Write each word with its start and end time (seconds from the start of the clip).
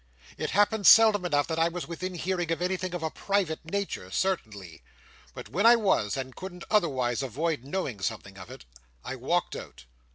It 0.35 0.49
happened 0.49 0.87
seldom 0.87 1.25
enough 1.25 1.45
that 1.45 1.59
I 1.59 1.67
was 1.69 1.87
within 1.87 2.15
hearing 2.15 2.51
of 2.51 2.59
anything 2.59 2.95
of 2.95 3.03
a 3.03 3.11
private 3.11 3.59
nature, 3.63 4.09
certainly. 4.09 4.81
But 5.35 5.49
when 5.49 5.67
I 5.67 5.75
was, 5.75 6.17
and 6.17 6.35
couldn't 6.35 6.63
otherwise 6.71 7.21
avoid 7.21 7.63
knowing 7.63 7.99
something 8.01 8.35
of 8.35 8.49
it, 8.49 8.65
I 9.05 9.15
walked 9.15 9.55
out. 9.55 9.85